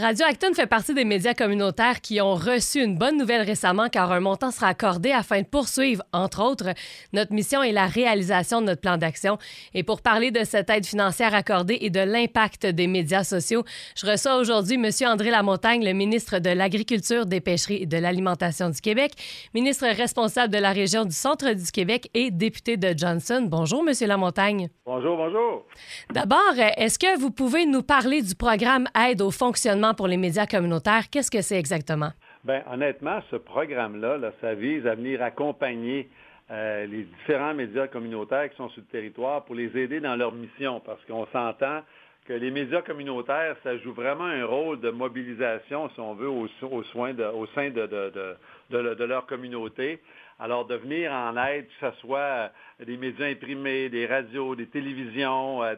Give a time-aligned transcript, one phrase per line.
[0.00, 4.12] Radio Acton fait partie des médias communautaires qui ont reçu une bonne nouvelle récemment car
[4.12, 6.68] un montant sera accordé afin de poursuivre, entre autres,
[7.12, 9.38] notre mission et la réalisation de notre plan d'action.
[9.74, 13.64] Et pour parler de cette aide financière accordée et de l'impact des médias sociaux,
[13.96, 14.88] je reçois aujourd'hui M.
[15.08, 19.14] André Lamontagne, le ministre de l'Agriculture, des Pêcheries et de l'Alimentation du Québec,
[19.52, 23.48] ministre responsable de la région du Centre du Québec et député de Johnson.
[23.50, 23.92] Bonjour, M.
[24.06, 24.68] Lamontagne.
[24.86, 25.66] Bonjour, bonjour.
[26.12, 30.46] D'abord, est-ce que vous pouvez nous parler du programme Aide au fonctionnement pour les médias
[30.46, 31.10] communautaires.
[31.10, 32.10] Qu'est-ce que c'est exactement?
[32.44, 36.08] Bien, honnêtement, ce programme-là, ça vise à venir accompagner
[36.50, 40.32] euh, les différents médias communautaires qui sont sur le territoire pour les aider dans leur
[40.32, 41.82] mission, parce qu'on s'entend
[42.24, 46.46] que les médias communautaires, ça joue vraiment un rôle de mobilisation, si on veut, au,
[46.94, 50.00] sein de, leur communauté.
[50.38, 52.50] Alors, de venir en aide, que ce soit
[52.86, 55.74] des médias imprimés, des radios, des télévisions, euh,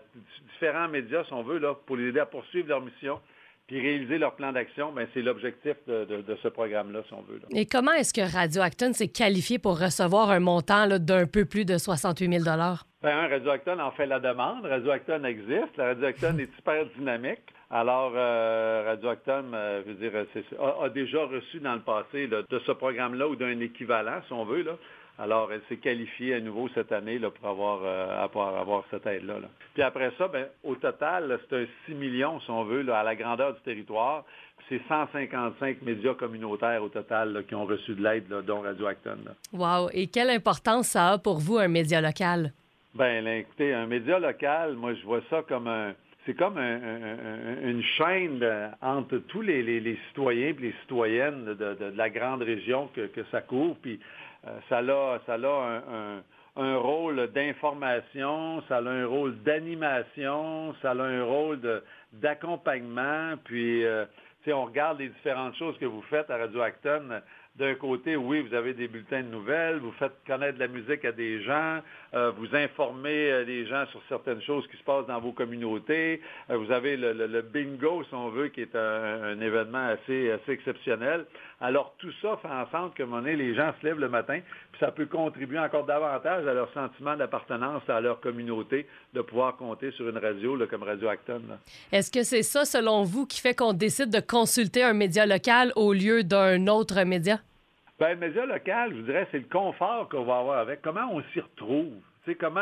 [0.52, 3.20] différents médias, si on veut, pour les aider à poursuivre leur mission
[3.70, 7.40] puis réaliser leur plan d'action, ben, c'est l'objectif de, ce programme-là, si on veut.
[7.54, 11.64] Et comment est-ce que Radio Acton s'est qualifié pour recevoir un montant d'un peu plus
[11.64, 12.44] de 68 000
[13.00, 14.66] ben, Radio Acton en fait la demande.
[14.66, 15.76] Radio Acton existe.
[15.76, 17.42] La Radio Acton est super dynamique.
[17.70, 20.26] Alors, euh, Radio Acton, euh, je veux dire,
[20.82, 24.62] a, déjà reçu dans le passé de ce programme-là ou d'un équivalent, si on veut,
[24.62, 24.72] là,
[25.20, 29.34] alors, elle s'est qualifiée à nouveau cette année là, pour, avoir, euh, avoir cette aide-là.
[29.74, 33.02] Puis après ça, ben, au total, c'est un 6 millions, si on veut, là, à
[33.04, 34.24] la grandeur du territoire.
[34.70, 39.18] C'est 155 médias communautaires au total qui ont reçu de l'aide, dont Radio Acton.
[39.52, 39.90] Wow!
[39.92, 42.52] Et quelle importance ça a pour vous, un média local?
[42.94, 45.92] Bien, écoutez, un média local, moi, je vois ça comme un
[46.26, 48.44] c'est comme une chaîne
[48.82, 53.76] entre tous les, citoyens et les citoyennes de, la grande région que, ça couvre.
[53.80, 53.98] Puis
[54.46, 56.22] euh, ça a, ça a
[56.56, 61.60] un, rôle d'information, ça a un rôle d'animation, ça a un rôle
[62.12, 63.34] d'accompagnement.
[63.44, 64.04] Puis, euh,
[64.48, 67.20] on regarde les différentes choses que vous faites à Radio Acton,
[67.56, 71.12] d'un côté, oui, vous avez des bulletins de nouvelles, vous faites connaître la musique à
[71.12, 71.80] des gens,
[72.14, 76.22] euh, vous informez euh, les gens sur certaines choses qui se passent dans vos communautés.
[76.48, 81.26] Euh, vous avez le, bingo, si on veut, qui est un, événement assez, assez exceptionnel.
[81.60, 84.40] Alors, tout ça fait en sorte que, mon les gens se lèvent le matin,
[84.72, 89.56] puis ça peut contribuer encore davantage à leur sentiment d'appartenance à leur communauté, de pouvoir
[89.56, 91.42] compter sur une radio comme Radio Acton.
[91.92, 95.72] Est-ce que c'est ça, selon vous, qui fait qu'on décide de consulter un média local
[95.76, 97.40] au lieu d'un autre média?
[98.00, 100.80] Bien, le média local, je vous dirais, c'est le confort qu'on va avoir avec.
[100.80, 101.92] Comment on s'y retrouve?
[102.24, 102.60] Tu sais, comment,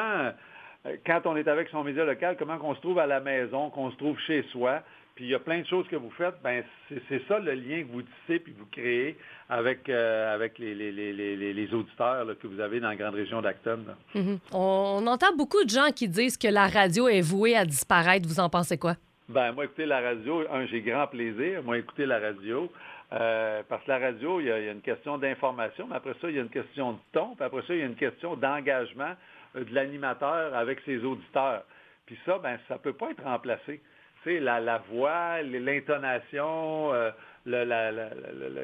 [0.85, 3.71] euh, quand on est avec son média local, comment on se trouve à la maison,
[3.71, 4.83] qu'on se trouve chez soi?
[5.15, 6.35] Puis il y a plein de choses que vous faites.
[6.43, 9.17] Ben c'est ça le lien que vous tissez puis que vous créez
[9.49, 11.13] avec, euh, avec les, les, les,
[11.53, 13.81] les auditeurs que vous avez dans la grande région d'Acton.
[14.15, 14.39] Mm-hmm.
[14.53, 18.29] On entend beaucoup de gens qui disent que la radio est vouée à disparaître.
[18.29, 18.95] Vous en pensez quoi?
[19.29, 21.63] Ben moi, écouter la radio, un, j'ai grand plaisir.
[21.63, 22.73] Moi, écouter la radio.
[23.13, 26.37] Euh, parce que la radio, il y, a, une question d'information, mais après ça, il
[26.37, 29.15] y a une question de ton, puis après ça, il y a une question d'engagement
[29.57, 31.63] euh, de l'animateur avec ses auditeurs.
[32.07, 33.83] Puis ça, ben, ça ne peut pas être remplacé.
[34.23, 37.11] Tu sais, la, la voix, l'intonation, euh,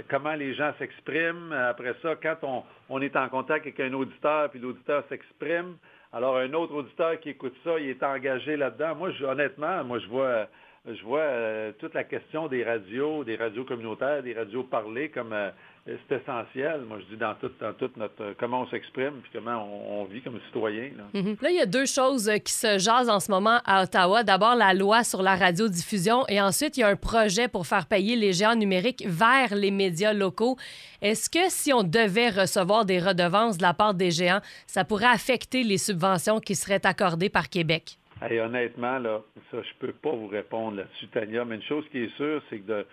[0.08, 1.52] comment les gens s'expriment.
[1.52, 5.76] Après ça, quand on, on, est en contact avec un auditeur, puis l'auditeur s'exprime,
[6.14, 8.94] alors un autre auditeur qui écoute ça, il est engagé là-dedans.
[8.94, 10.46] Moi, honnêtement, moi, je vois
[10.86, 15.32] je vois euh, toute la question des radios, des radios communautaires, des radios parlées comme
[15.32, 15.50] euh,
[15.86, 16.80] c'est essentiel.
[16.88, 20.22] Moi, je dis dans toute tout notre euh, comment on s'exprime puis comment on, vit
[20.22, 20.90] comme citoyen.
[21.12, 21.36] Mhm.
[21.42, 21.50] Là.
[21.50, 24.22] il y a deux choses qui se jasent en ce moment à Ottawa.
[24.22, 27.86] D'abord, la loi sur la radiodiffusion et ensuite, il y a un projet pour faire
[27.86, 30.56] payer les géants numériques vers les médias locaux.
[31.02, 35.12] Est-ce que si on devait recevoir des redevances de la part des géants, ça pourrait
[35.12, 37.98] affecter les subventions qui seraient accordées par Québec?
[38.22, 42.16] honnêtement, là, ça, je peux pas vous répondre là-dessus, Tania, mais une chose qui est
[42.16, 42.86] sûre, c'est que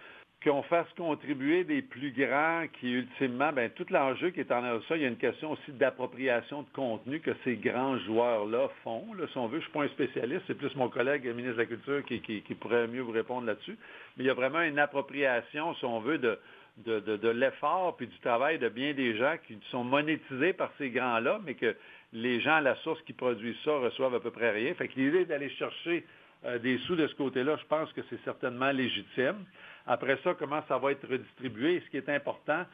[0.44, 4.95] qu'on fasse contribuer des plus grands qui, ultimement, ben, tout l'enjeu qui est en ça,
[4.95, 9.13] il y a une question aussi d'appropriation de contenu que ces grands joueurs-là font.
[9.13, 11.33] Là, si on veut, je ne suis pas un spécialiste, c'est plus mon collègue, le
[11.33, 13.77] ministre de la Culture, qui, pourrait mieux vous répondre là-dessus.
[14.18, 18.57] Mais il y a vraiment une appropriation, si on veut, de l'effort puis du travail
[18.57, 21.75] de bien des gens qui sont monétisés par ces grands-là, mais que
[22.13, 24.74] les gens à la source qui produisent ça reçoivent à peu près rien.
[24.74, 26.06] Fait que l'idée d'aller chercher
[26.45, 29.45] euh, des sous de ce côté-là, je pense que c'est certainement légitime.
[29.88, 31.81] Après ça, comment ça va être redistribué?
[31.86, 32.66] Ce qui est important,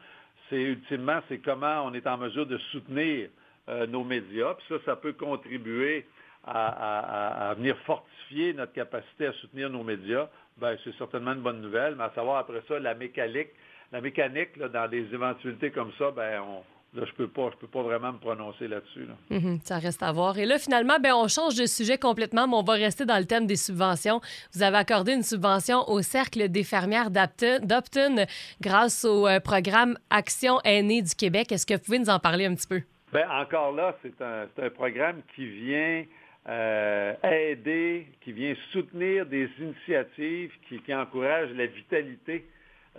[0.48, 3.28] c'est ultimement, c'est comment on est en mesure de soutenir
[3.68, 4.54] euh, nos médias.
[4.54, 6.06] Puis ça, ça peut contribuer
[6.46, 10.28] à, venir fortifier notre capacité à soutenir nos médias.
[10.56, 13.50] Ben, c'est certainement une bonne nouvelle, mais à savoir après ça, la mécanique,
[13.92, 16.62] la mécanique, dans des éventualités comme ça, ben on,
[16.94, 19.06] Là, je peux pas, je peux pas vraiment me prononcer là-dessus.
[19.28, 20.38] Mhm, ça reste à voir.
[20.38, 23.26] Et là, finalement, ben, on change de sujet complètement, mais on va rester dans le
[23.26, 24.20] thème des subventions.
[24.54, 28.24] Vous avez accordé une subvention au Cercle des fermières d'Opton
[28.62, 31.52] grâce au euh, programme Action aînée du Québec.
[31.52, 32.80] Est-ce que vous pouvez nous en parler un petit peu?
[33.12, 36.04] Bien, encore là, c'est un, un, programme qui vient
[36.48, 42.46] euh, aider, qui vient soutenir des initiatives qui, qui encouragent la vitalité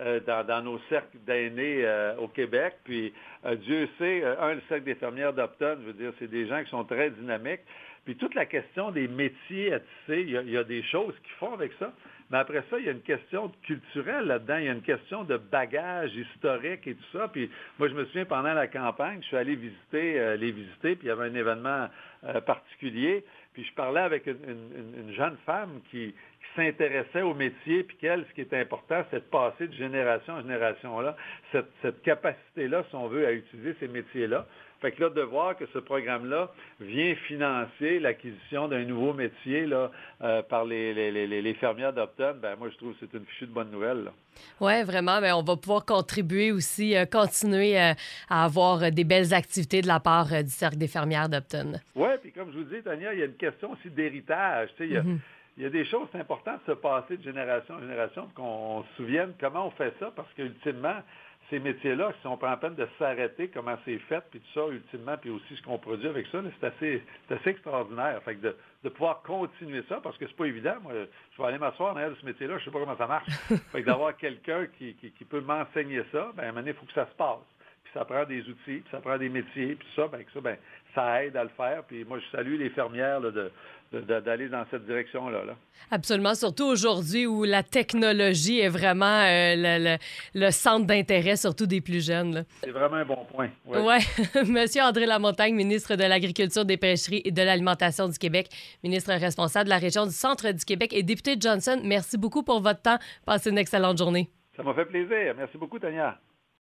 [0.00, 2.74] euh, dans, nos cercles d'aînés euh, au Québec.
[2.84, 3.12] Puis
[3.44, 6.64] euh, Dieu sait, un, le cercle des fermières d'Opton, je veux dire, c'est des gens
[6.64, 7.60] qui sont très dynamiques.
[8.06, 11.52] Puis toute la question des métiers à tisser, il y, a, des choses qu'ils font
[11.52, 11.92] avec ça.
[12.30, 14.56] Mais après ça, il y a une question culturelle là-dedans.
[14.56, 17.28] Il y a une question de bagage historique et tout ça.
[17.28, 21.06] Puis moi, je me souviens, pendant la campagne, je suis allé visiter, les visiter, puis
[21.06, 21.88] il y avait un événement
[22.46, 23.22] particulier.
[23.52, 26.14] Puis je parlais avec une jeune femme qui,
[26.56, 30.42] s'intéressait au métier, puis qu'elle, ce qui est important, c'est de passer de génération en
[30.42, 31.16] génération là,
[31.52, 34.46] cette, cette capacité-là, si on veut, à utiliser ces métiers-là.
[34.80, 36.50] Fait que là, de voir que ce programme-là
[36.80, 39.90] vient financer l'acquisition d'un nouveau métier là,
[40.22, 43.26] euh, par les, les, les, les fermières d'Opton, ben moi, je trouve que c'est une
[43.26, 44.10] fichue de bonne nouvelle.
[44.58, 45.20] Oui, vraiment.
[45.20, 47.92] Mais on va pouvoir contribuer aussi, euh, continuer euh,
[48.30, 51.74] à avoir des belles activités de la part du Cercle des fermières d'Opton.
[51.94, 54.70] Oui, puis comme je vous dis, Tania, il y a une question aussi d'héritage.
[54.78, 55.02] Tu sais,
[55.56, 58.96] il y a, des choses importantes de se passer de génération en génération, qu'on se
[58.96, 60.96] souvienne comment on fait ça, parce qu'ultimement,
[61.50, 64.72] ces métiers-là, si on prend la peine de s'arrêter, comment c'est fait, puis tout ça,
[64.72, 68.22] ultimement, puis aussi ce qu'on produit avec ça, c'est assez, assez extraordinaire.
[68.22, 70.76] Fait de, de, pouvoir continuer ça, parce que c'est pas évident.
[70.82, 70.92] Moi,
[71.32, 73.28] je vais aller m'asseoir dans ce métier-là, je sais pas comment ça marche.
[73.72, 76.86] fait d'avoir quelqu'un qui, qui, peut m'enseigner ça, ben, à un moment donné, il faut
[76.86, 77.38] que ça se passe.
[77.90, 80.56] Puis ça prend des outils, puis ça prend des métiers, puis ça, ben, ça, ben,
[80.94, 81.82] ça aide à le faire.
[81.88, 83.50] Puis moi, je salue les fermières de,
[84.20, 85.44] d'aller dans cette direction-là.
[85.44, 85.56] Là.
[85.90, 89.96] Absolument, surtout aujourd'hui où la technologie est vraiment euh,
[90.34, 92.44] le, centre d'intérêt, surtout des plus jeunes.
[92.62, 93.50] C'est vraiment un bon point.
[93.66, 93.78] Oui.
[93.78, 93.98] Ouais.
[94.46, 98.48] Monsieur André Lamontagne, ministre de l'Agriculture, des Pêcheries et de l'Alimentation du Québec,
[98.84, 102.44] ministre responsable de la région du Centre du Québec et député de Johnson, merci beaucoup
[102.44, 102.98] pour votre temps.
[103.26, 104.30] Passez une excellente journée.
[104.56, 105.34] Ça m'a fait plaisir.
[105.36, 106.18] Merci beaucoup, Tania.